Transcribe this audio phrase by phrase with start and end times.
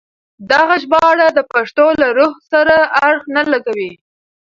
[0.51, 2.75] دغه ژباړه د پښتو له روح سره
[3.07, 3.91] اړخ نه لګوي.